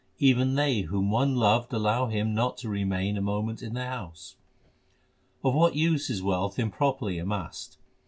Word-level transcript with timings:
Even 0.17 0.55
they 0.55 0.81
whom 0.81 1.11
one 1.11 1.35
loved 1.35 1.71
allow 1.71 2.07
him 2.07 2.33
not 2.33 2.57
to 2.57 2.67
remain 2.67 3.17
a 3.17 3.21
moment 3.21 3.61
in 3.61 3.75
their 3.75 3.87
house. 3.91 4.35
Of 5.43 5.53
what 5.53 5.75
use 5.75 6.09
is 6.09 6.23
wealth 6.23 6.57
improperly 6.57 7.19
amassed 7.19 7.77